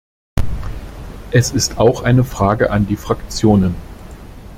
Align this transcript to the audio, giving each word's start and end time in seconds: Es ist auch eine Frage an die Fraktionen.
Es 1.29 1.51
ist 1.51 1.77
auch 1.77 2.01
eine 2.01 2.23
Frage 2.23 2.71
an 2.71 2.87
die 2.87 2.95
Fraktionen. 2.95 3.75